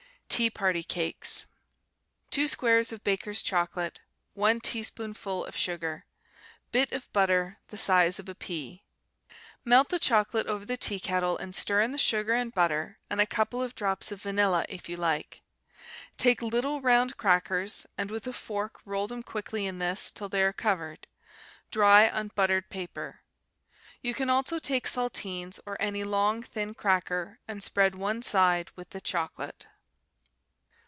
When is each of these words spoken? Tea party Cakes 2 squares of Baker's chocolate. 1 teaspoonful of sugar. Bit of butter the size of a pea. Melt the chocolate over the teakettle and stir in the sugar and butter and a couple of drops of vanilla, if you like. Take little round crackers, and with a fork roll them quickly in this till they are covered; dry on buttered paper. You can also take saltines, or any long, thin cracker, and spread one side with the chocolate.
Tea 0.33 0.49
party 0.49 0.81
Cakes 0.81 1.45
2 2.31 2.47
squares 2.47 2.91
of 2.93 3.03
Baker's 3.03 3.41
chocolate. 3.43 3.99
1 4.33 4.59
teaspoonful 4.61 5.43
of 5.45 5.55
sugar. 5.57 6.05
Bit 6.71 6.91
of 6.93 7.11
butter 7.13 7.59
the 7.67 7.77
size 7.77 8.17
of 8.17 8.27
a 8.29 8.33
pea. 8.33 8.83
Melt 9.65 9.89
the 9.89 9.99
chocolate 9.99 10.47
over 10.47 10.63
the 10.65 10.77
teakettle 10.77 11.37
and 11.37 11.53
stir 11.53 11.81
in 11.81 11.91
the 11.91 11.97
sugar 11.99 12.33
and 12.33 12.51
butter 12.55 12.97
and 13.09 13.19
a 13.21 13.27
couple 13.27 13.61
of 13.61 13.75
drops 13.75 14.11
of 14.11 14.21
vanilla, 14.23 14.65
if 14.69 14.87
you 14.89 14.95
like. 14.97 15.41
Take 16.17 16.41
little 16.41 16.79
round 16.81 17.17
crackers, 17.17 17.85
and 17.97 18.09
with 18.09 18.25
a 18.25 18.33
fork 18.33 18.79
roll 18.85 19.07
them 19.07 19.21
quickly 19.23 19.67
in 19.67 19.77
this 19.79 20.09
till 20.09 20.29
they 20.29 20.41
are 20.43 20.53
covered; 20.53 21.05
dry 21.69 22.09
on 22.09 22.31
buttered 22.33 22.67
paper. 22.69 23.19
You 24.01 24.13
can 24.15 24.29
also 24.31 24.57
take 24.59 24.87
saltines, 24.87 25.59
or 25.67 25.77
any 25.81 26.03
long, 26.05 26.41
thin 26.41 26.73
cracker, 26.73 27.37
and 27.49 27.61
spread 27.61 27.95
one 27.95 28.21
side 28.23 28.71
with 28.77 28.89
the 28.91 29.01
chocolate. 29.01 29.67